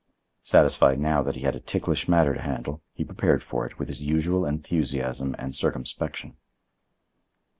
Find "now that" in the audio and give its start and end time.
0.99-1.35